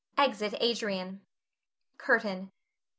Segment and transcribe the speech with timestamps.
[0.17, 1.21] [Exit Adrian.
[1.99, 2.49] CURTAIN.